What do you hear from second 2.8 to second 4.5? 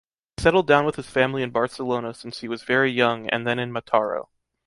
young and then in Mataró.